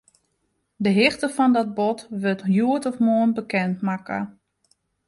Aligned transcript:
De 0.75 0.89
hichte 0.89 1.27
fan 1.35 1.53
dat 1.57 1.73
bod 1.79 1.99
wurdt 2.21 2.43
hjoed 2.53 2.85
of 2.89 2.95
moarn 3.05 3.33
bekendmakke. 3.37 4.19